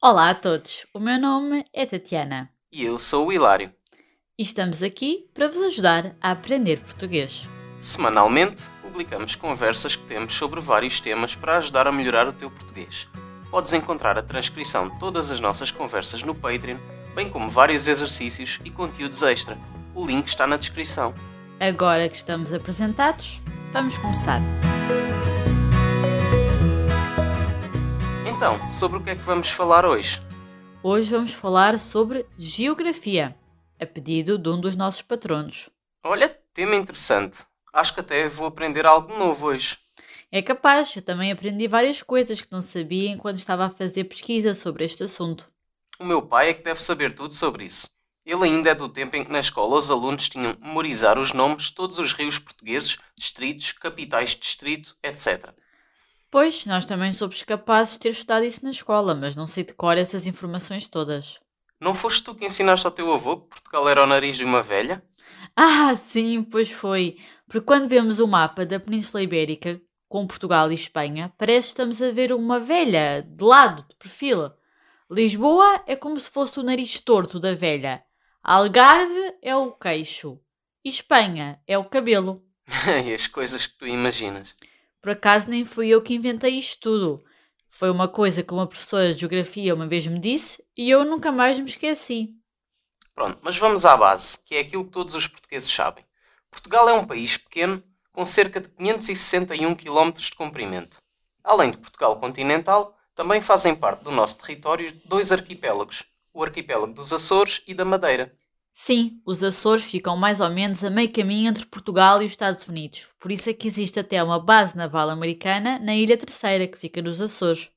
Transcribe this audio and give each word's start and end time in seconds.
Olá 0.00 0.30
a 0.30 0.34
todos, 0.34 0.86
o 0.94 1.00
meu 1.00 1.18
nome 1.20 1.64
é 1.74 1.84
Tatiana 1.84 2.48
E 2.70 2.84
eu 2.84 2.98
sou 2.98 3.26
o 3.26 3.32
Hilário. 3.32 3.72
e 4.38 4.42
estamos 4.42 4.82
aqui 4.82 5.28
para 5.34 5.48
vos 5.48 5.60
ajudar 5.62 6.14
a 6.20 6.30
aprender 6.30 6.78
português. 6.80 7.48
Semanalmente, 7.80 8.62
publicamos 8.80 9.34
conversas 9.34 9.96
que 9.96 10.06
temos 10.06 10.34
sobre 10.34 10.60
vários 10.60 11.00
temas 11.00 11.34
para 11.34 11.56
ajudar 11.56 11.88
a 11.88 11.92
melhorar 11.92 12.28
o 12.28 12.32
teu 12.32 12.50
português. 12.50 13.08
Podes 13.50 13.72
encontrar 13.72 14.16
a 14.16 14.22
transcrição 14.22 14.88
de 14.88 14.98
todas 15.00 15.30
as 15.30 15.40
nossas 15.40 15.70
conversas 15.72 16.22
no 16.22 16.34
Patreon, 16.34 16.78
bem 17.14 17.28
como 17.28 17.50
vários 17.50 17.88
exercícios 17.88 18.60
e 18.64 18.70
conteúdos 18.70 19.22
extra. 19.22 19.58
O 19.94 20.06
link 20.06 20.28
está 20.28 20.46
na 20.46 20.56
descrição. 20.56 21.12
Agora 21.58 22.08
que 22.08 22.16
estamos 22.16 22.52
apresentados, 22.52 23.42
vamos 23.72 23.98
começar. 23.98 24.40
Então, 28.38 28.70
sobre 28.70 28.98
o 28.98 29.02
que 29.02 29.10
é 29.10 29.16
que 29.16 29.22
vamos 29.22 29.50
falar 29.50 29.84
hoje? 29.84 30.20
Hoje 30.80 31.10
vamos 31.10 31.34
falar 31.34 31.76
sobre 31.76 32.24
geografia, 32.36 33.36
a 33.80 33.84
pedido 33.84 34.38
de 34.38 34.48
um 34.48 34.60
dos 34.60 34.76
nossos 34.76 35.02
patronos. 35.02 35.68
Olha, 36.04 36.28
tema 36.54 36.76
interessante. 36.76 37.38
Acho 37.72 37.94
que 37.94 37.98
até 37.98 38.28
vou 38.28 38.46
aprender 38.46 38.86
algo 38.86 39.12
novo 39.18 39.48
hoje. 39.48 39.76
É 40.30 40.40
capaz, 40.40 40.94
eu 40.94 41.02
também 41.02 41.32
aprendi 41.32 41.66
várias 41.66 42.00
coisas 42.00 42.40
que 42.40 42.52
não 42.52 42.62
sabia 42.62 43.10
enquanto 43.10 43.38
estava 43.38 43.66
a 43.66 43.70
fazer 43.70 44.04
pesquisa 44.04 44.54
sobre 44.54 44.84
este 44.84 45.02
assunto. 45.02 45.50
O 45.98 46.04
meu 46.04 46.22
pai 46.22 46.50
é 46.50 46.54
que 46.54 46.62
deve 46.62 46.80
saber 46.80 47.12
tudo 47.12 47.34
sobre 47.34 47.64
isso. 47.64 47.90
Ele 48.24 48.44
ainda 48.44 48.70
é 48.70 48.74
do 48.74 48.88
tempo 48.88 49.16
em 49.16 49.24
que 49.24 49.32
na 49.32 49.40
escola 49.40 49.74
os 49.74 49.90
alunos 49.90 50.28
tinham 50.28 50.52
de 50.52 50.60
memorizar 50.60 51.18
os 51.18 51.32
nomes 51.32 51.64
de 51.64 51.72
todos 51.72 51.98
os 51.98 52.12
rios 52.12 52.38
portugueses, 52.38 52.98
distritos, 53.16 53.72
capitais 53.72 54.30
de 54.30 54.42
distrito, 54.42 54.96
etc. 55.02 55.52
Pois, 56.30 56.66
nós 56.66 56.84
também 56.84 57.10
somos 57.12 57.42
capazes 57.42 57.94
de 57.94 58.00
ter 58.00 58.10
estudado 58.10 58.44
isso 58.44 58.64
na 58.64 58.70
escola, 58.70 59.14
mas 59.14 59.34
não 59.34 59.46
sei 59.46 59.64
de 59.64 59.72
cor 59.72 59.96
essas 59.96 60.26
informações 60.26 60.86
todas. 60.86 61.40
Não 61.80 61.94
foste 61.94 62.22
tu 62.22 62.34
que 62.34 62.44
ensinaste 62.44 62.86
ao 62.86 62.92
teu 62.92 63.12
avô 63.12 63.38
que 63.38 63.48
Portugal 63.48 63.88
era 63.88 64.02
o 64.02 64.06
nariz 64.06 64.36
de 64.36 64.44
uma 64.44 64.62
velha? 64.62 65.02
Ah, 65.56 65.94
sim, 65.94 66.42
pois 66.42 66.70
foi. 66.70 67.16
Porque 67.46 67.64
quando 67.64 67.88
vemos 67.88 68.18
o 68.18 68.26
mapa 68.26 68.66
da 68.66 68.78
Península 68.78 69.22
Ibérica 69.22 69.80
com 70.08 70.26
Portugal 70.26 70.70
e 70.70 70.74
Espanha, 70.74 71.32
parece 71.38 71.68
que 71.68 71.72
estamos 71.72 72.02
a 72.02 72.10
ver 72.10 72.32
uma 72.32 72.60
velha, 72.60 73.22
de 73.22 73.44
lado, 73.44 73.86
de 73.88 73.94
perfil. 73.96 74.50
Lisboa 75.10 75.82
é 75.86 75.96
como 75.96 76.20
se 76.20 76.30
fosse 76.30 76.60
o 76.60 76.62
nariz 76.62 77.00
torto 77.00 77.40
da 77.40 77.54
velha. 77.54 78.02
Algarve 78.42 79.34
é 79.40 79.56
o 79.56 79.72
queixo. 79.72 80.38
E 80.84 80.90
Espanha 80.90 81.60
é 81.66 81.78
o 81.78 81.84
cabelo. 81.84 82.44
e 83.06 83.14
as 83.14 83.26
coisas 83.26 83.66
que 83.66 83.78
tu 83.78 83.86
imaginas. 83.86 84.54
Por 85.08 85.12
acaso 85.12 85.48
nem 85.48 85.64
fui 85.64 85.88
eu 85.88 86.02
que 86.02 86.12
inventei 86.12 86.58
isto 86.58 86.82
tudo. 86.82 87.24
Foi 87.70 87.88
uma 87.88 88.06
coisa 88.06 88.42
que 88.42 88.52
uma 88.52 88.66
professora 88.66 89.14
de 89.14 89.18
geografia 89.18 89.74
uma 89.74 89.86
vez 89.86 90.06
me 90.06 90.18
disse 90.18 90.62
e 90.76 90.90
eu 90.90 91.02
nunca 91.02 91.32
mais 91.32 91.58
me 91.58 91.64
esqueci. 91.64 92.34
Pronto, 93.14 93.38
mas 93.40 93.56
vamos 93.56 93.86
à 93.86 93.96
base, 93.96 94.36
que 94.44 94.54
é 94.54 94.60
aquilo 94.60 94.84
que 94.84 94.90
todos 94.90 95.14
os 95.14 95.26
portugueses 95.26 95.72
sabem. 95.72 96.04
Portugal 96.50 96.86
é 96.90 96.92
um 96.92 97.06
país 97.06 97.38
pequeno, 97.38 97.82
com 98.12 98.26
cerca 98.26 98.60
de 98.60 98.68
561 98.68 99.74
km 99.76 100.10
de 100.12 100.34
comprimento. 100.34 100.98
Além 101.42 101.70
de 101.70 101.78
Portugal 101.78 102.16
continental, 102.16 102.94
também 103.14 103.40
fazem 103.40 103.74
parte 103.74 104.04
do 104.04 104.10
nosso 104.10 104.36
território 104.36 104.92
dois 105.06 105.32
arquipélagos, 105.32 106.04
o 106.34 106.44
arquipélago 106.44 106.92
dos 106.92 107.14
Açores 107.14 107.62
e 107.66 107.72
da 107.72 107.86
Madeira. 107.86 108.36
Sim, 108.80 109.20
os 109.26 109.42
Açores 109.42 109.90
ficam 109.90 110.16
mais 110.16 110.38
ou 110.38 110.48
menos 110.48 110.84
a 110.84 110.88
meio 110.88 111.12
caminho 111.12 111.50
entre 111.50 111.66
Portugal 111.66 112.22
e 112.22 112.26
os 112.26 112.30
Estados 112.30 112.68
Unidos. 112.68 113.08
Por 113.18 113.32
isso 113.32 113.50
é 113.50 113.52
que 113.52 113.66
existe 113.66 113.98
até 113.98 114.22
uma 114.22 114.38
base 114.38 114.76
naval 114.76 115.10
americana 115.10 115.80
na 115.80 115.96
Ilha 115.96 116.16
Terceira, 116.16 116.64
que 116.64 116.78
fica 116.78 117.02
nos 117.02 117.20
Açores. 117.20 117.72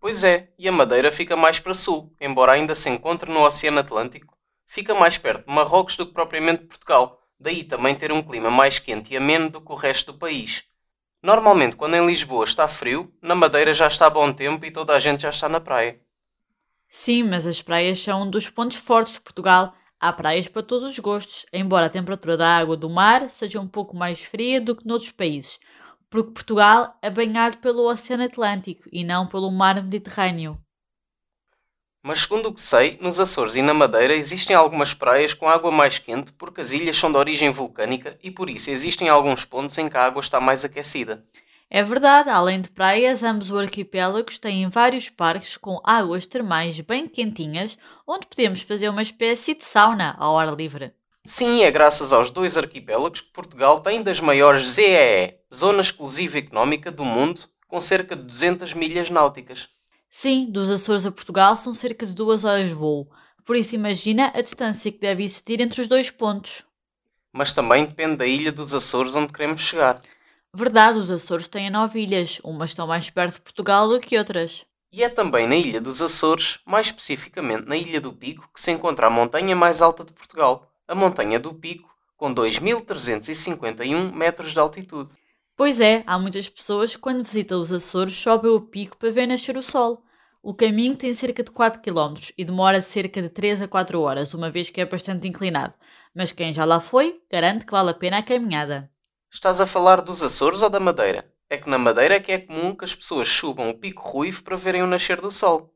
Pois 0.00 0.24
é, 0.24 0.48
e 0.58 0.66
a 0.66 0.72
Madeira 0.72 1.12
fica 1.12 1.36
mais 1.36 1.60
para 1.60 1.74
sul, 1.74 2.10
embora 2.18 2.52
ainda 2.52 2.74
se 2.74 2.88
encontre 2.88 3.30
no 3.30 3.44
Oceano 3.44 3.80
Atlântico. 3.80 4.34
Fica 4.66 4.94
mais 4.94 5.18
perto 5.18 5.46
de 5.46 5.54
Marrocos 5.54 5.94
do 5.94 6.06
que 6.06 6.14
propriamente 6.14 6.62
de 6.62 6.68
Portugal, 6.68 7.20
daí 7.38 7.62
também 7.62 7.94
ter 7.94 8.10
um 8.10 8.22
clima 8.22 8.50
mais 8.50 8.78
quente 8.78 9.12
e 9.12 9.16
ameno 9.18 9.50
do 9.50 9.60
que 9.60 9.72
o 9.72 9.76
resto 9.76 10.10
do 10.10 10.18
país. 10.18 10.64
Normalmente, 11.22 11.76
quando 11.76 11.96
em 11.96 12.06
Lisboa 12.06 12.44
está 12.44 12.66
frio, 12.66 13.12
na 13.20 13.34
Madeira 13.34 13.74
já 13.74 13.86
está 13.86 14.08
bom 14.08 14.32
tempo 14.32 14.64
e 14.64 14.70
toda 14.70 14.94
a 14.94 14.98
gente 14.98 15.20
já 15.20 15.30
está 15.30 15.50
na 15.50 15.60
praia. 15.60 16.00
Sim, 16.88 17.24
mas 17.24 17.46
as 17.46 17.60
praias 17.60 18.00
são 18.00 18.22
um 18.22 18.30
dos 18.30 18.48
pontos 18.48 18.78
fortes 18.78 19.12
de 19.12 19.20
Portugal. 19.20 19.74
Há 19.98 20.12
praias 20.12 20.46
para 20.46 20.62
todos 20.62 20.84
os 20.84 20.98
gostos, 20.98 21.46
embora 21.50 21.86
a 21.86 21.90
temperatura 21.90 22.36
da 22.36 22.58
água 22.58 22.76
do 22.76 22.90
mar 22.90 23.30
seja 23.30 23.58
um 23.58 23.66
pouco 23.66 23.96
mais 23.96 24.22
fria 24.22 24.60
do 24.60 24.76
que 24.76 24.86
noutros 24.86 25.10
países, 25.10 25.58
porque 26.10 26.32
Portugal 26.32 26.96
é 27.00 27.08
banhado 27.08 27.56
pelo 27.58 27.90
Oceano 27.90 28.24
Atlântico 28.24 28.88
e 28.92 29.02
não 29.02 29.26
pelo 29.26 29.50
mar 29.50 29.82
Mediterrâneo. 29.82 30.60
Mas 32.02 32.20
segundo 32.20 32.50
o 32.50 32.54
que 32.54 32.60
sei, 32.60 32.98
nos 33.00 33.18
Açores 33.18 33.56
e 33.56 33.62
na 33.62 33.74
Madeira 33.74 34.14
existem 34.14 34.54
algumas 34.54 34.94
praias 34.94 35.34
com 35.34 35.48
água 35.48 35.72
mais 35.72 35.98
quente 35.98 36.30
porque 36.32 36.60
as 36.60 36.72
ilhas 36.72 36.96
são 36.96 37.10
de 37.10 37.18
origem 37.18 37.50
vulcânica 37.50 38.16
e 38.22 38.30
por 38.30 38.48
isso 38.48 38.70
existem 38.70 39.08
alguns 39.08 39.44
pontos 39.44 39.76
em 39.78 39.88
que 39.88 39.96
a 39.96 40.04
água 40.04 40.20
está 40.20 40.40
mais 40.40 40.64
aquecida. 40.64 41.24
É 41.68 41.82
verdade, 41.82 42.30
além 42.30 42.60
de 42.60 42.70
praias, 42.70 43.24
ambos 43.24 43.50
os 43.50 43.58
arquipélagos 43.58 44.38
têm 44.38 44.68
vários 44.68 45.08
parques 45.08 45.56
com 45.56 45.80
águas 45.82 46.24
termais 46.24 46.80
bem 46.80 47.08
quentinhas, 47.08 47.76
onde 48.06 48.26
podemos 48.26 48.62
fazer 48.62 48.88
uma 48.88 49.02
espécie 49.02 49.52
de 49.52 49.64
sauna 49.64 50.14
ao 50.18 50.38
ar 50.38 50.54
livre. 50.54 50.92
Sim, 51.24 51.64
é 51.64 51.70
graças 51.72 52.12
aos 52.12 52.30
dois 52.30 52.56
arquipélagos 52.56 53.20
que 53.20 53.32
Portugal 53.32 53.80
tem 53.80 54.00
das 54.00 54.20
maiores 54.20 54.64
ZEE, 54.68 55.34
Zona 55.52 55.80
Exclusiva 55.80 56.38
Económica 56.38 56.92
do 56.92 57.04
mundo, 57.04 57.40
com 57.66 57.80
cerca 57.80 58.14
de 58.14 58.22
200 58.22 58.72
milhas 58.74 59.10
náuticas. 59.10 59.68
Sim, 60.08 60.46
dos 60.48 60.70
Açores 60.70 61.04
a 61.04 61.10
Portugal 61.10 61.56
são 61.56 61.74
cerca 61.74 62.06
de 62.06 62.14
duas 62.14 62.44
horas 62.44 62.68
de 62.68 62.74
voo, 62.74 63.08
por 63.44 63.56
isso 63.56 63.74
imagina 63.74 64.30
a 64.34 64.40
distância 64.40 64.92
que 64.92 65.00
deve 65.00 65.24
existir 65.24 65.60
entre 65.60 65.80
os 65.80 65.88
dois 65.88 66.10
pontos. 66.10 66.62
Mas 67.32 67.52
também 67.52 67.84
depende 67.84 68.16
da 68.16 68.26
ilha 68.26 68.52
dos 68.52 68.72
Açores 68.72 69.16
onde 69.16 69.32
queremos 69.32 69.60
chegar. 69.60 70.00
Verdade, 70.58 70.98
os 70.98 71.10
Açores 71.10 71.48
têm 71.48 71.68
nove 71.68 72.00
ilhas, 72.00 72.40
umas 72.42 72.70
estão 72.70 72.86
mais 72.86 73.10
perto 73.10 73.34
de 73.34 73.42
Portugal 73.42 73.90
do 73.90 74.00
que 74.00 74.16
outras. 74.16 74.64
E 74.90 75.02
é 75.02 75.08
também 75.10 75.46
na 75.46 75.54
ilha 75.54 75.82
dos 75.82 76.00
Açores, 76.00 76.60
mais 76.64 76.86
especificamente 76.86 77.68
na 77.68 77.76
Ilha 77.76 78.00
do 78.00 78.10
Pico, 78.10 78.48
que 78.54 78.62
se 78.62 78.70
encontra 78.70 79.08
a 79.08 79.10
montanha 79.10 79.54
mais 79.54 79.82
alta 79.82 80.02
de 80.02 80.14
Portugal, 80.14 80.66
a 80.88 80.94
Montanha 80.94 81.38
do 81.38 81.52
Pico, 81.52 81.94
com 82.16 82.34
2.351 82.34 84.10
metros 84.14 84.52
de 84.52 84.58
altitude. 84.58 85.10
Pois 85.54 85.78
é, 85.78 86.02
há 86.06 86.18
muitas 86.18 86.48
pessoas 86.48 86.96
que 86.96 87.02
quando 87.02 87.22
visitam 87.22 87.60
os 87.60 87.70
Açores 87.70 88.14
sobem 88.16 88.50
o 88.50 88.58
pico 88.58 88.96
para 88.96 89.10
ver 89.10 89.26
nascer 89.26 89.58
o 89.58 89.62
sol. 89.62 90.02
O 90.42 90.54
caminho 90.54 90.96
tem 90.96 91.12
cerca 91.12 91.42
de 91.42 91.50
4 91.50 91.82
km 91.82 92.14
e 92.38 92.46
demora 92.46 92.80
cerca 92.80 93.20
de 93.20 93.28
3 93.28 93.60
a 93.60 93.68
4 93.68 94.00
horas, 94.00 94.32
uma 94.32 94.50
vez 94.50 94.70
que 94.70 94.80
é 94.80 94.86
bastante 94.86 95.28
inclinado. 95.28 95.74
Mas 96.14 96.32
quem 96.32 96.54
já 96.54 96.64
lá 96.64 96.80
foi, 96.80 97.20
garante 97.30 97.66
que 97.66 97.72
vale 97.72 97.90
a 97.90 97.94
pena 97.94 98.16
a 98.16 98.22
caminhada. 98.22 98.90
Estás 99.36 99.60
a 99.60 99.66
falar 99.66 100.00
dos 100.00 100.22
Açores 100.22 100.62
ou 100.62 100.70
da 100.70 100.80
Madeira? 100.80 101.30
É 101.50 101.58
que 101.58 101.68
na 101.68 101.76
Madeira 101.76 102.14
é 102.14 102.20
que 102.20 102.32
é 102.32 102.38
comum 102.38 102.74
que 102.74 102.86
as 102.86 102.94
pessoas 102.94 103.28
subam 103.28 103.68
o 103.68 103.78
Pico 103.78 104.00
Ruivo 104.00 104.42
para 104.42 104.56
verem 104.56 104.82
o 104.82 104.86
nascer 104.86 105.20
do 105.20 105.30
sol. 105.30 105.70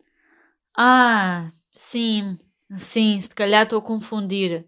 Ah, 0.75 1.51
sim, 1.71 2.39
sim, 2.79 3.21
se 3.21 3.29
calhar 3.29 3.65
estou 3.65 3.79
a 3.79 3.83
confundir. 3.83 4.67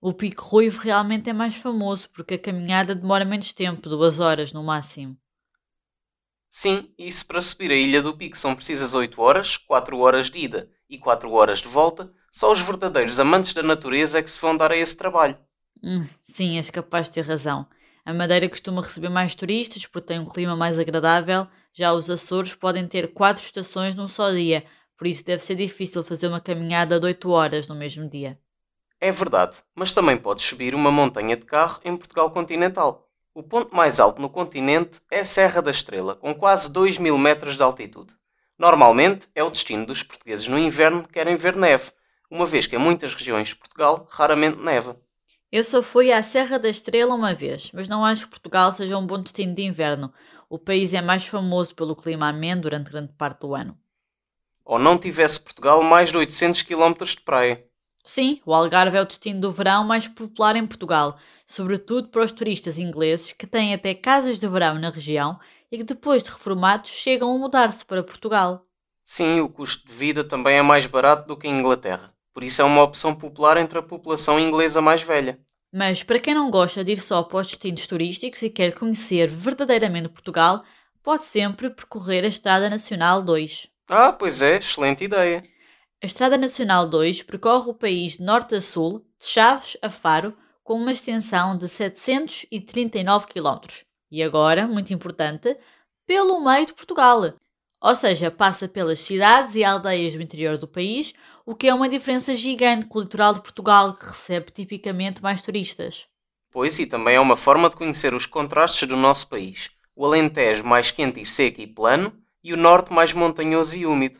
O 0.00 0.12
Pico 0.12 0.42
Ruivo 0.42 0.80
realmente 0.80 1.30
é 1.30 1.32
mais 1.32 1.54
famoso 1.54 2.10
porque 2.10 2.34
a 2.34 2.38
caminhada 2.38 2.96
demora 2.96 3.24
menos 3.24 3.52
tempo, 3.52 3.88
duas 3.88 4.18
horas 4.18 4.52
no 4.52 4.64
máximo. 4.64 5.16
Sim, 6.50 6.92
e 6.98 7.12
se 7.12 7.24
para 7.24 7.40
subir 7.40 7.70
a 7.70 7.76
Ilha 7.76 8.02
do 8.02 8.16
Pico 8.16 8.36
são 8.36 8.56
precisas 8.56 8.92
8 8.92 9.22
horas, 9.22 9.56
4 9.56 10.00
horas 10.00 10.28
de 10.28 10.40
ida 10.40 10.68
e 10.90 10.98
4 10.98 11.30
horas 11.30 11.60
de 11.60 11.68
volta, 11.68 12.12
só 12.32 12.50
os 12.50 12.58
verdadeiros 12.58 13.20
amantes 13.20 13.54
da 13.54 13.62
natureza 13.62 14.18
é 14.18 14.22
que 14.22 14.30
se 14.30 14.40
vão 14.40 14.56
dar 14.56 14.72
a 14.72 14.76
esse 14.76 14.96
trabalho. 14.96 15.38
Hum, 15.80 16.02
sim, 16.24 16.56
és 16.56 16.70
capaz 16.70 17.08
de 17.08 17.14
ter 17.14 17.24
razão. 17.24 17.68
A 18.06 18.14
Madeira 18.14 18.48
costuma 18.48 18.82
receber 18.82 19.08
mais 19.08 19.34
turistas 19.34 19.84
porque 19.84 20.06
tem 20.06 20.20
um 20.20 20.26
clima 20.26 20.54
mais 20.54 20.78
agradável, 20.78 21.48
já 21.72 21.92
os 21.92 22.08
Açores 22.08 22.54
podem 22.54 22.86
ter 22.86 23.12
quatro 23.12 23.42
estações 23.42 23.96
num 23.96 24.06
só 24.06 24.30
dia, 24.30 24.64
por 24.96 25.08
isso 25.08 25.24
deve 25.24 25.42
ser 25.42 25.56
difícil 25.56 26.04
fazer 26.04 26.28
uma 26.28 26.40
caminhada 26.40 27.00
de 27.00 27.06
8 27.06 27.28
horas 27.28 27.66
no 27.66 27.74
mesmo 27.74 28.08
dia. 28.08 28.38
É 29.00 29.10
verdade, 29.10 29.56
mas 29.74 29.92
também 29.92 30.16
podes 30.16 30.44
subir 30.44 30.72
uma 30.72 30.92
montanha 30.92 31.36
de 31.36 31.44
carro 31.44 31.80
em 31.84 31.96
Portugal 31.96 32.30
continental. 32.30 33.08
O 33.34 33.42
ponto 33.42 33.74
mais 33.74 33.98
alto 33.98 34.22
no 34.22 34.30
continente 34.30 35.00
é 35.10 35.20
a 35.20 35.24
Serra 35.24 35.60
da 35.60 35.72
Estrela, 35.72 36.14
com 36.14 36.32
quase 36.32 36.70
2 36.70 36.98
mil 36.98 37.18
metros 37.18 37.56
de 37.56 37.62
altitude. 37.64 38.14
Normalmente 38.56 39.26
é 39.34 39.42
o 39.42 39.50
destino 39.50 39.84
dos 39.84 40.04
portugueses 40.04 40.46
no 40.46 40.56
inverno 40.56 41.02
que 41.02 41.14
querem 41.14 41.34
ver 41.34 41.56
neve, 41.56 41.90
uma 42.30 42.46
vez 42.46 42.68
que 42.68 42.76
em 42.76 42.78
muitas 42.78 43.14
regiões 43.14 43.48
de 43.48 43.56
Portugal 43.56 44.06
raramente 44.08 44.58
neva. 44.58 44.96
Eu 45.50 45.62
só 45.62 45.80
fui 45.80 46.12
à 46.12 46.22
Serra 46.22 46.58
da 46.58 46.68
Estrela 46.68 47.14
uma 47.14 47.32
vez, 47.32 47.70
mas 47.72 47.88
não 47.88 48.04
acho 48.04 48.24
que 48.24 48.30
Portugal 48.30 48.72
seja 48.72 48.98
um 48.98 49.06
bom 49.06 49.18
destino 49.18 49.54
de 49.54 49.62
inverno. 49.62 50.12
O 50.50 50.58
país 50.58 50.92
é 50.92 51.00
mais 51.00 51.26
famoso 51.26 51.74
pelo 51.74 51.94
clima 51.94 52.28
ameno 52.28 52.62
durante 52.62 52.90
grande 52.90 53.12
parte 53.12 53.40
do 53.40 53.54
ano. 53.54 53.78
Ou 54.64 54.78
não 54.78 54.98
tivesse 54.98 55.38
Portugal 55.40 55.82
mais 55.84 56.10
de 56.10 56.16
800 56.18 56.62
km 56.62 57.04
de 57.04 57.20
praia. 57.20 57.64
Sim, 58.02 58.40
o 58.44 58.52
Algarve 58.52 58.96
é 58.96 59.00
o 59.00 59.04
destino 59.04 59.40
do 59.40 59.50
verão 59.50 59.84
mais 59.84 60.08
popular 60.08 60.56
em 60.56 60.66
Portugal, 60.66 61.16
sobretudo 61.46 62.08
para 62.08 62.24
os 62.24 62.32
turistas 62.32 62.78
ingleses 62.78 63.32
que 63.32 63.46
têm 63.46 63.72
até 63.72 63.94
casas 63.94 64.38
de 64.38 64.48
verão 64.48 64.78
na 64.78 64.90
região 64.90 65.38
e 65.70 65.78
que 65.78 65.84
depois 65.84 66.22
de 66.22 66.30
reformados 66.30 66.90
chegam 66.90 67.34
a 67.34 67.38
mudar-se 67.38 67.84
para 67.84 68.02
Portugal. 68.02 68.66
Sim, 69.04 69.40
o 69.40 69.48
custo 69.48 69.86
de 69.86 69.92
vida 69.92 70.24
também 70.24 70.56
é 70.56 70.62
mais 70.62 70.86
barato 70.86 71.28
do 71.28 71.36
que 71.36 71.46
em 71.46 71.58
Inglaterra, 71.58 72.12
por 72.36 72.44
isso 72.44 72.60
é 72.60 72.64
uma 72.66 72.82
opção 72.82 73.14
popular 73.14 73.56
entre 73.56 73.78
a 73.78 73.82
população 73.82 74.38
inglesa 74.38 74.82
mais 74.82 75.00
velha. 75.00 75.40
Mas 75.72 76.02
para 76.02 76.18
quem 76.18 76.34
não 76.34 76.50
gosta 76.50 76.84
de 76.84 76.92
ir 76.92 76.98
só 76.98 77.22
para 77.22 77.38
os 77.38 77.46
destinos 77.46 77.86
turísticos 77.86 78.42
e 78.42 78.50
quer 78.50 78.74
conhecer 78.74 79.26
verdadeiramente 79.26 80.10
Portugal, 80.10 80.62
pode 81.02 81.22
sempre 81.22 81.70
percorrer 81.70 82.24
a 82.24 82.28
Estrada 82.28 82.68
Nacional 82.68 83.22
2. 83.22 83.70
Ah, 83.88 84.12
pois 84.12 84.42
é, 84.42 84.58
excelente 84.58 85.04
ideia. 85.04 85.42
A 86.02 86.04
Estrada 86.04 86.36
Nacional 86.36 86.86
2 86.86 87.22
percorre 87.22 87.70
o 87.70 87.74
país 87.74 88.18
de 88.18 88.22
norte 88.22 88.54
a 88.54 88.60
sul, 88.60 88.98
de 89.18 89.24
Chaves 89.24 89.78
a 89.80 89.88
Faro, 89.88 90.36
com 90.62 90.74
uma 90.74 90.92
extensão 90.92 91.56
de 91.56 91.66
739 91.66 93.28
km. 93.28 93.60
E 94.10 94.22
agora, 94.22 94.68
muito 94.68 94.92
importante, 94.92 95.56
pelo 96.06 96.44
meio 96.44 96.66
de 96.66 96.74
Portugal. 96.74 97.32
Ou 97.80 97.96
seja, 97.96 98.30
passa 98.30 98.68
pelas 98.68 99.00
cidades 99.00 99.54
e 99.54 99.64
aldeias 99.64 100.14
do 100.14 100.22
interior 100.22 100.58
do 100.58 100.68
país, 100.68 101.14
o 101.46 101.54
que 101.54 101.68
é 101.68 101.74
uma 101.74 101.88
diferença 101.88 102.34
gigante 102.34 102.86
com 102.86 102.98
o 102.98 103.02
litoral 103.02 103.32
de 103.32 103.40
Portugal, 103.40 103.94
que 103.94 104.04
recebe 104.04 104.50
tipicamente 104.50 105.22
mais 105.22 105.40
turistas. 105.40 106.08
Pois, 106.50 106.76
e 106.80 106.86
também 106.86 107.14
é 107.14 107.20
uma 107.20 107.36
forma 107.36 107.70
de 107.70 107.76
conhecer 107.76 108.12
os 108.12 108.26
contrastes 108.26 108.88
do 108.88 108.96
nosso 108.96 109.28
país. 109.28 109.70
O 109.94 110.04
Alentejo 110.04 110.64
mais 110.64 110.90
quente 110.90 111.20
e 111.20 111.24
seco 111.24 111.60
e 111.60 111.66
plano, 111.66 112.12
e 112.42 112.52
o 112.52 112.56
Norte 112.56 112.92
mais 112.92 113.12
montanhoso 113.12 113.76
e 113.76 113.86
úmido. 113.86 114.18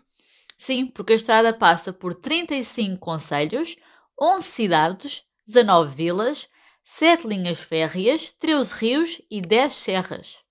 Sim, 0.57 0.87
porque 0.87 1.15
a 1.15 1.17
estrada 1.17 1.53
passa 1.53 1.93
por 1.93 2.15
35 2.15 2.97
concelhos, 2.99 3.77
11 4.21 4.47
cidades, 4.47 5.25
19 5.45 5.95
vilas, 5.95 6.49
7 6.85 7.27
linhas 7.27 7.59
férreas, 7.59 8.33
13 8.39 8.75
rios 8.75 9.23
e 9.29 9.41
10 9.41 9.75
serras. 9.75 10.46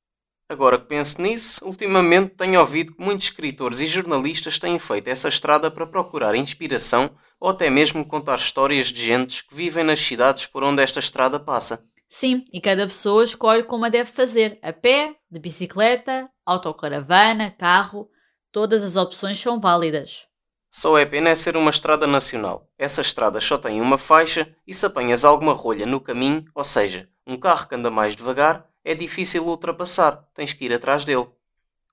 Agora 0.48 0.78
que 0.78 0.86
penso 0.86 1.20
nisso, 1.22 1.66
ultimamente 1.66 2.36
tenho 2.36 2.60
ouvido 2.60 2.94
que 2.94 3.04
muitos 3.04 3.26
escritores 3.26 3.80
e 3.80 3.88
jornalistas 3.88 4.60
têm 4.60 4.78
feito 4.78 5.08
essa 5.08 5.28
estrada 5.28 5.72
para 5.72 5.88
procurar 5.88 6.36
inspiração 6.36 7.10
ou 7.40 7.50
até 7.50 7.70
mesmo 7.70 8.08
contar 8.08 8.38
histórias 8.38 8.88
de 8.88 9.04
gentes 9.04 9.42
que 9.42 9.56
vivem 9.56 9.84
nas 9.84 10.00
cidades 10.00 10.46
por 10.46 10.64
onde 10.64 10.84
esta 10.84 11.00
estrada 11.00 11.40
passa. 11.40 11.84
Sim, 12.08 12.46
e 12.54 12.62
cada 12.62 12.86
pessoa 12.86 13.24
escolhe 13.24 13.64
como 13.64 13.86
a 13.86 13.90
deve 13.90 14.12
fazer: 14.12 14.60
a 14.62 14.72
pé, 14.72 15.16
de 15.30 15.40
bicicleta, 15.40 16.30
autocaravana, 16.46 17.50
carro. 17.50 18.08
Todas 18.52 18.84
as 18.84 18.96
opções 18.96 19.40
são 19.40 19.60
válidas. 19.60 20.28
Só 20.72 20.98
é 20.98 21.06
pena 21.06 21.30
é 21.30 21.36
ser 21.36 21.58
uma 21.58 21.72
estrada 21.72 22.06
nacional. 22.06 22.70
Essa 22.78 23.02
estrada 23.02 23.42
só 23.42 23.58
tem 23.58 23.82
uma 23.82 23.98
faixa 23.98 24.54
e 24.68 24.74
se 24.74 24.86
apanhas 24.86 25.26
alguma 25.26 25.54
rolha 25.54 25.86
no 25.86 26.00
caminho, 26.00 26.46
ou 26.54 26.64
seja, 26.64 27.10
um 27.26 27.38
carro 27.38 27.68
que 27.68 27.76
anda 27.76 27.90
mais 27.90 28.16
devagar, 28.16 28.66
é 28.86 28.96
difícil 28.96 29.46
ultrapassar. 29.46 30.26
Tens 30.34 30.54
que 30.54 30.64
ir 30.64 30.74
atrás 30.74 31.04
dele. 31.04 31.28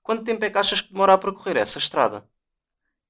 Quanto 0.03 0.23
tempo 0.23 0.44
é 0.44 0.50
que 0.50 0.59
achas 0.59 0.81
que 0.81 0.93
demora 0.93 1.15
a 1.15 1.19
percorrer 1.19 1.56
essa 1.56 1.79
estrada? 1.79 2.25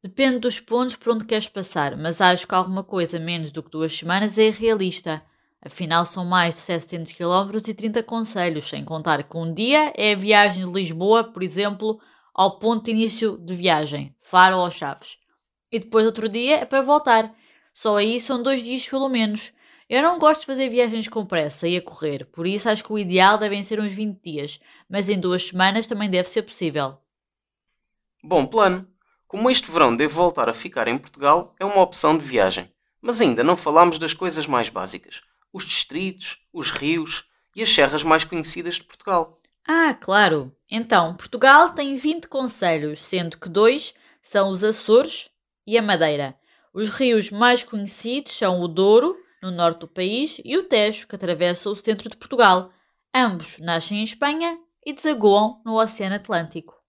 Depende 0.03 0.39
dos 0.39 0.61
pontos 0.61 0.97
por 0.97 1.13
onde 1.13 1.25
queres 1.25 1.49
passar, 1.49 1.97
mas 1.97 2.21
acho 2.21 2.47
que 2.47 2.55
alguma 2.55 2.83
coisa 2.83 3.19
menos 3.19 3.53
do 3.53 3.63
que 3.63 3.71
duas 3.71 3.97
semanas 3.97 4.39
é 4.39 4.47
irrealista. 4.47 5.23
Afinal, 5.61 6.07
são 6.07 6.25
mais 6.25 6.55
de 6.55 6.61
700 6.63 7.13
km 7.13 7.69
e 7.69 7.75
30 7.75 8.03
conselhos, 8.03 8.69
sem 8.69 8.85
contar 8.85 9.23
que 9.25 9.37
um 9.37 9.53
dia 9.53 9.93
é 9.97 10.13
a 10.13 10.17
viagem 10.17 10.65
de 10.65 10.73
Lisboa, 10.73 11.25
por 11.25 11.43
exemplo, 11.43 12.01
ao 12.33 12.59
ponto 12.59 12.87
de 12.87 12.93
início 12.93 13.37
de 13.37 13.55
viagem, 13.55 14.17
Faro 14.21 14.59
ou 14.59 14.71
Chaves 14.71 15.23
e 15.73 15.79
depois 15.79 16.05
outro 16.05 16.29
dia 16.29 16.59
é 16.59 16.65
para 16.67 16.83
voltar. 16.83 17.35
Só 17.73 17.97
aí 17.97 18.21
são 18.21 18.43
dois 18.43 18.63
dias 18.63 18.87
pelo 18.87 19.09
menos. 19.09 19.55
Eu 19.93 20.03
não 20.03 20.19
gosto 20.19 20.41
de 20.41 20.47
fazer 20.47 20.71
viagens 20.71 21.07
com 21.07 21.27
pressa 21.27 21.69
e 21.69 21.77
a 21.77 21.83
correr, 21.83 22.25
por 22.33 22.47
isso 22.47 22.67
acho 22.67 22.83
que 22.83 22.95
o 22.95 22.99
ideal 22.99 23.37
devem 23.37 23.63
ser 23.63 23.79
uns 23.79 23.93
20 23.93 24.23
dias, 24.23 24.59
mas 24.89 25.11
em 25.11 25.21
duas 25.21 25.49
semanas 25.49 25.87
também 25.87 26.09
deve 26.09 26.31
ser 26.31 26.41
possível. 26.41 26.97
Bom 28.25 28.47
plano. 28.47 28.89
Como 29.29 29.51
este 29.51 29.71
verão 29.71 29.95
devo 29.95 30.15
voltar 30.15 30.49
a 30.49 30.55
ficar 30.55 30.89
em 30.89 30.97
Portugal, 30.97 31.55
é 31.61 31.65
uma 31.67 31.83
opção 31.83 32.17
de 32.17 32.25
viagem. 32.25 32.73
Mas 33.03 33.21
ainda 33.21 33.45
não 33.45 33.55
falámos 33.55 33.99
das 33.99 34.15
coisas 34.15 34.47
mais 34.47 34.71
básicas: 34.71 35.21
os 35.53 35.67
distritos, 35.67 36.43
os 36.55 36.71
rios 36.71 37.27
e 37.55 37.63
as 37.63 37.69
serras 37.69 38.03
mais 38.03 38.25
conhecidas 38.25 38.77
de 38.77 38.85
Portugal. 38.85 39.43
Ah, 39.69 39.93
claro! 39.93 40.57
Então, 40.71 41.15
Portugal 41.17 41.69
tem 41.75 41.97
20 41.97 42.29
conselhos, 42.29 42.99
sendo 43.03 43.37
que 43.37 43.51
dois 43.51 43.93
são 44.23 44.49
os 44.49 44.65
Açores 44.65 45.29
e 45.67 45.77
a 45.77 45.83
Madeira. 45.83 46.35
Os 46.73 46.89
rios 46.89 47.31
mais 47.31 47.63
conhecidos 47.63 48.33
são 48.33 48.63
o 48.63 48.67
Douro, 48.67 49.22
no 49.43 49.51
norte 49.51 49.81
do 49.81 49.89
país, 49.89 50.41
e 50.45 50.57
o 50.57 50.63
Tejo, 50.63 51.07
que 51.07 51.17
atravessa 51.17 51.69
o 51.69 51.77
centro 51.77 52.09
de 52.09 52.17
Portugal. 52.17 52.71
Ambos 53.15 53.59
nascem 53.59 53.99
em 53.99 54.05
Espanha 54.05 54.59
e 54.85 54.93
desaguam 54.93 55.61
no 55.65 55.81
Oceano 55.81 56.17
Atlântico. 56.17 56.81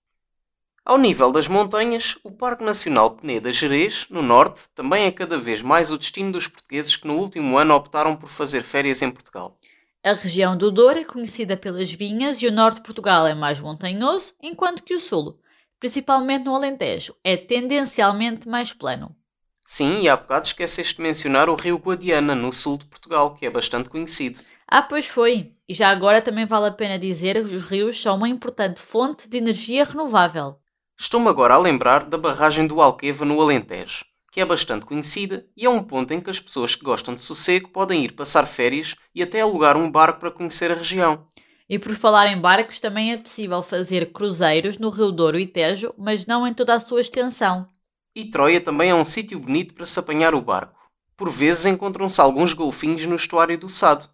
Ao 0.85 0.97
nível 0.97 1.31
das 1.31 1.47
montanhas, 1.47 2.17
o 2.23 2.31
Parque 2.31 2.63
Nacional 2.63 3.11
Peneda 3.11 3.51
Gerês, 3.53 4.05
no 4.09 4.21
norte, 4.21 4.63
também 4.75 5.05
é 5.05 5.11
cada 5.11 5.37
vez 5.37 5.61
mais 5.61 5.91
o 5.91 5.97
destino 5.97 6.33
dos 6.33 6.47
portugueses 6.47 6.97
que 6.97 7.07
no 7.07 7.17
último 7.17 7.57
ano 7.57 7.73
optaram 7.73 8.17
por 8.17 8.29
fazer 8.29 8.63
férias 8.63 9.01
em 9.01 9.09
Portugal. 9.09 9.57
A 10.03 10.11
região 10.11 10.57
do 10.57 10.69
Douro 10.69 10.99
é 10.99 11.05
conhecida 11.05 11.55
pelas 11.55 11.89
vinhas 11.93 12.41
e 12.41 12.47
o 12.47 12.51
norte 12.51 12.77
de 12.77 12.83
Portugal 12.83 13.25
é 13.25 13.33
mais 13.33 13.61
montanhoso, 13.61 14.33
enquanto 14.41 14.83
que 14.83 14.93
o 14.93 14.99
sul, 14.99 15.39
principalmente 15.79 16.43
no 16.43 16.53
Alentejo, 16.53 17.15
é 17.23 17.37
tendencialmente 17.37 18.47
mais 18.49 18.73
plano. 18.73 19.15
Sim, 19.65 20.01
e 20.01 20.09
há 20.09 20.15
bocado 20.17 20.47
esqueceste 20.47 20.95
de 20.95 21.01
mencionar 21.01 21.49
o 21.49 21.55
rio 21.55 21.77
Guadiana, 21.77 22.35
no 22.35 22.51
sul 22.51 22.77
de 22.77 22.85
Portugal, 22.85 23.33
que 23.33 23.45
é 23.45 23.49
bastante 23.49 23.89
conhecido. 23.89 24.39
Ah, 24.67 24.81
pois 24.81 25.07
foi. 25.07 25.51
E 25.67 25.73
já 25.73 25.89
agora 25.89 26.21
também 26.21 26.45
vale 26.45 26.67
a 26.67 26.71
pena 26.71 26.99
dizer 26.99 27.35
que 27.35 27.55
os 27.55 27.63
rios 27.63 28.01
são 28.01 28.17
uma 28.17 28.27
importante 28.27 28.81
fonte 28.81 29.29
de 29.29 29.37
energia 29.37 29.83
renovável. 29.83 30.57
Estou-me 30.99 31.29
agora 31.29 31.55
a 31.55 31.59
lembrar 31.59 32.03
da 32.03 32.17
barragem 32.17 32.67
do 32.67 32.81
Alqueva 32.81 33.25
no 33.25 33.41
Alentejo, 33.41 34.05
que 34.31 34.41
é 34.41 34.45
bastante 34.45 34.85
conhecida 34.85 35.45
e 35.55 35.65
é 35.65 35.69
um 35.69 35.81
ponto 35.81 36.13
em 36.13 36.21
que 36.21 36.29
as 36.29 36.39
pessoas 36.39 36.75
que 36.75 36.83
gostam 36.83 37.15
de 37.15 37.21
sossego 37.21 37.69
podem 37.69 38.03
ir 38.03 38.13
passar 38.13 38.45
férias 38.45 38.95
e 39.13 39.23
até 39.23 39.41
alugar 39.41 39.77
um 39.77 39.89
barco 39.89 40.19
para 40.19 40.31
conhecer 40.31 40.71
a 40.71 40.75
região. 40.75 41.25
E 41.69 41.79
por 41.79 41.95
falar 41.95 42.27
em 42.27 42.39
barcos, 42.39 42.79
também 42.79 43.11
é 43.11 43.17
possível 43.17 43.61
fazer 43.61 44.11
cruzeiros 44.11 44.77
no 44.77 44.89
Rio 44.89 45.11
Douro 45.11 45.39
e 45.39 45.47
Tejo, 45.47 45.93
mas 45.97 46.25
não 46.25 46.45
em 46.45 46.53
toda 46.53 46.73
a 46.73 46.79
sua 46.79 47.01
extensão. 47.01 47.67
E 48.15 48.25
Troia 48.25 48.61
também 48.61 48.89
é 48.89 48.95
um 48.95 49.05
sítio 49.05 49.39
bonito 49.39 49.73
para 49.73 49.85
se 49.85 49.99
apanhar 49.99 50.35
o 50.35 50.41
barco. 50.41 50.79
Por 51.15 51.29
vezes 51.29 51.65
encontram-se 51.65 52.19
alguns 52.21 52.53
golfinhos 52.53 53.05
no 53.05 53.15
estuário 53.15 53.57
do 53.57 53.69
Sado. 53.69 54.09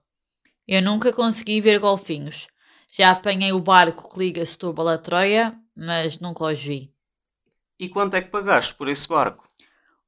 Eu 0.67 0.81
nunca 0.81 1.11
consegui 1.11 1.59
ver 1.59 1.79
golfinhos. 1.79 2.47
Já 2.91 3.11
apanhei 3.11 3.51
o 3.51 3.59
barco 3.59 4.09
que 4.09 4.19
liga 4.19 4.45
Setúbal 4.45 4.87
a 4.87 4.97
Troia, 4.97 5.55
mas 5.75 6.19
nunca 6.19 6.45
os 6.45 6.61
vi. 6.61 6.93
E 7.79 7.87
quanto 7.87 8.15
é 8.15 8.21
que 8.21 8.29
pagaste 8.29 8.73
por 8.73 8.87
esse 8.87 9.07
barco? 9.07 9.47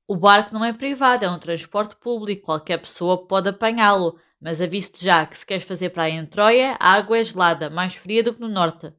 O 0.07 0.15
barco 0.15 0.53
não 0.53 0.65
é 0.65 0.73
privado, 0.73 1.23
é 1.23 1.29
um 1.29 1.39
transporte 1.39 1.95
público. 1.95 2.45
Qualquer 2.45 2.77
pessoa 2.77 3.25
pode 3.25 3.49
apanhá-lo 3.49 4.17
mas 4.41 4.59
aviso-te 4.59 5.05
já 5.05 5.23
que 5.25 5.37
se 5.37 5.45
queres 5.45 5.65
fazer 5.65 5.91
praia 5.91 6.13
em 6.13 6.25
Troia, 6.25 6.75
a 6.79 6.93
água 6.93 7.19
é 7.19 7.23
gelada, 7.23 7.69
mais 7.69 7.93
fria 7.93 8.23
do 8.23 8.33
que 8.33 8.41
no 8.41 8.49
norte. 8.49 8.91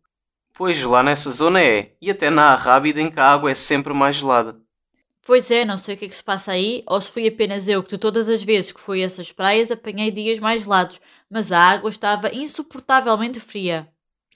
Pois, 0.55 0.81
lá 0.85 1.03
nessa 1.03 1.31
zona 1.31 1.61
é, 1.61 1.97
e 2.01 2.11
até 2.11 2.31
na 2.31 2.53
Arrábida 2.53 3.01
em 3.01 3.11
que 3.11 3.19
a 3.19 3.29
água 3.29 3.51
é 3.51 3.55
sempre 3.55 3.93
mais 3.93 4.17
gelada. 4.17 4.62
Pois 5.25 5.51
é, 5.53 5.65
não 5.65 5.79
sei 5.79 5.95
o 5.95 5.99
que 5.99 6.07
é 6.07 6.09
que 6.09 6.17
se 6.17 6.23
passa 6.23 6.51
aí, 6.51 6.83
ou 6.87 7.01
se 7.01 7.11
fui 7.11 7.29
apenas 7.29 7.69
eu 7.69 7.83
que 7.83 7.91
de 7.91 7.99
todas 7.99 8.29
as 8.29 8.43
vezes 8.43 8.73
que 8.73 8.81
fui 8.81 9.03
a 9.03 9.07
essas 9.07 9.31
praias 9.31 9.71
apanhei 9.71 10.11
dias 10.11 10.41
mais 10.41 10.65
gelados, 10.65 11.01
mas 11.31 11.53
a 11.53 11.59
água 11.59 11.89
estava 11.89 12.35
insuportavelmente 12.35 13.39
fria. 13.39 13.89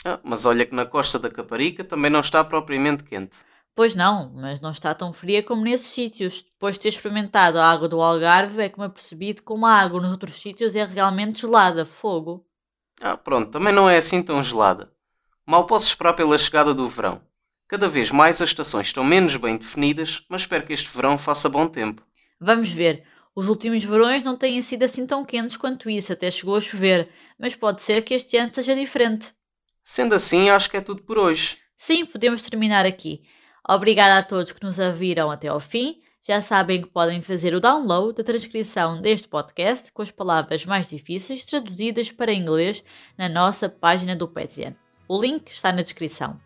Ah, 0.05 0.21
mas 0.23 0.47
olha 0.47 0.64
que 0.64 0.75
na 0.75 0.87
costa 0.87 1.19
da 1.19 1.28
Caparica 1.28 1.83
também 1.83 2.11
não 2.11 2.21
está 2.21 2.45
propriamente 2.45 3.02
quente. 3.02 3.38
Pois 3.75 3.95
não, 3.95 4.33
mas 4.35 4.61
não 4.61 4.71
está 4.71 4.95
tão 4.95 5.12
fria 5.12 5.43
como 5.43 5.62
nesses 5.62 5.88
sítios. 5.88 6.43
Depois 6.43 6.76
de 6.76 6.83
ter 6.83 6.88
experimentado 6.88 7.59
a 7.59 7.71
água 7.71 7.88
do 7.88 8.00
Algarve, 8.00 8.62
é 8.62 8.69
que 8.69 8.78
me 8.78 8.87
apercebi 8.87 9.35
de 9.35 9.43
como 9.43 9.66
a 9.66 9.73
água 9.73 10.00
nos 10.00 10.12
outros 10.12 10.40
sítios 10.40 10.75
é 10.75 10.85
realmente 10.85 11.43
gelada, 11.43 11.85
fogo. 11.85 12.47
Ah, 13.02 13.16
pronto, 13.16 13.50
também 13.50 13.75
não 13.75 13.90
é 13.90 13.99
assim 13.99 14.23
tão 14.23 14.43
gelada. 14.43 14.90
Mal 15.45 15.66
posso 15.66 15.87
esperar 15.88 16.14
pela 16.14 16.38
chegada 16.38 16.73
do 16.73 16.88
verão. 16.88 17.21
Cada 17.68 17.88
vez 17.88 18.12
mais 18.12 18.40
as 18.40 18.50
estações 18.50 18.87
estão 18.87 19.02
menos 19.02 19.37
bem 19.37 19.56
definidas, 19.56 20.25
mas 20.28 20.42
espero 20.42 20.64
que 20.64 20.73
este 20.73 20.88
verão 20.88 21.18
faça 21.18 21.49
bom 21.49 21.66
tempo. 21.66 22.00
Vamos 22.40 22.70
ver. 22.70 23.02
Os 23.35 23.49
últimos 23.49 23.85
verões 23.85 24.25
não 24.25 24.37
têm 24.37 24.62
sido 24.62 24.85
assim 24.85 25.04
tão 25.04 25.25
quentes 25.25 25.56
quanto 25.56 25.90
isso, 25.90 26.12
até 26.12 26.30
chegou 26.30 26.56
a 26.56 26.61
chover, 26.61 27.11
mas 27.38 27.56
pode 27.56 27.82
ser 27.82 28.02
que 28.02 28.14
este 28.14 28.37
ano 28.37 28.54
seja 28.54 28.75
diferente. 28.75 29.35
Sendo 29.82 30.14
assim, 30.14 30.49
acho 30.49 30.70
que 30.70 30.76
é 30.76 30.80
tudo 30.80 31.02
por 31.02 31.18
hoje. 31.18 31.58
Sim, 31.76 32.06
podemos 32.06 32.40
terminar 32.42 32.87
aqui. 32.87 33.23
Obrigada 33.68 34.18
a 34.18 34.23
todos 34.23 34.52
que 34.52 34.64
nos 34.64 34.78
ouviram 34.78 35.30
até 35.30 35.49
ao 35.49 35.61
fim. 35.61 36.00
Já 36.23 36.40
sabem 36.40 36.82
que 36.82 36.88
podem 36.88 37.20
fazer 37.20 37.52
o 37.52 37.61
download 37.61 38.14
da 38.14 38.25
transcrição 38.25 39.00
deste 39.00 39.28
podcast 39.28 39.92
com 39.92 40.02
as 40.02 40.11
palavras 40.11 40.64
mais 40.64 40.88
difíceis 40.88 41.44
traduzidas 41.44 42.11
para 42.11 42.32
inglês 42.32 42.82
na 43.18 43.28
nossa 43.28 43.68
página 43.68 44.16
do 44.16 44.26
Patreon. 44.26 44.73
O 45.08 45.20
link 45.20 45.50
está 45.50 45.73
na 45.73 45.82
descrição. 45.82 46.46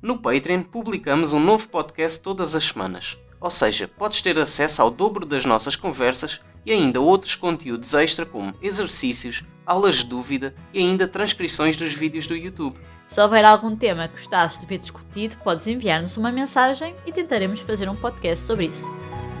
No 0.00 0.18
Patreon 0.18 0.62
publicamos 0.62 1.32
um 1.32 1.40
novo 1.40 1.68
podcast 1.68 2.20
todas 2.20 2.54
as 2.54 2.64
semanas. 2.64 3.18
Ou 3.40 3.50
seja, 3.50 3.88
podes 3.88 4.20
ter 4.22 4.38
acesso 4.38 4.82
ao 4.82 4.90
dobro 4.90 5.24
das 5.24 5.44
nossas 5.44 5.76
conversas 5.76 6.40
e 6.64 6.72
ainda 6.72 7.00
outros 7.00 7.34
conteúdos 7.34 7.94
extra 7.94 8.26
como 8.26 8.54
exercícios, 8.60 9.44
aulas 9.64 9.96
de 9.96 10.04
dúvida 10.04 10.54
e 10.72 10.78
ainda 10.80 11.06
transcrições 11.06 11.76
dos 11.76 11.92
vídeos 11.92 12.26
do 12.26 12.36
YouTube. 12.36 12.76
Se 13.06 13.20
houver 13.20 13.44
algum 13.44 13.76
tema 13.76 14.08
que 14.08 14.14
gostasses 14.14 14.58
de 14.58 14.66
ver 14.66 14.78
discutido, 14.78 15.36
podes 15.38 15.66
enviar-nos 15.68 16.16
uma 16.16 16.32
mensagem 16.32 16.94
e 17.06 17.12
tentaremos 17.12 17.60
fazer 17.60 17.88
um 17.88 17.94
podcast 17.94 18.44
sobre 18.44 18.66
isso. 18.66 18.90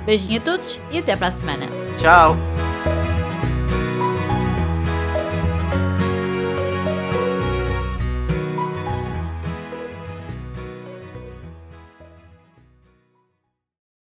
Beijinho 0.04 0.40
a 0.40 0.44
todos 0.44 0.80
e 0.92 0.98
até 0.98 1.16
para 1.16 1.28
a 1.28 1.32
semana. 1.32 1.66
Tchau! 1.98 2.65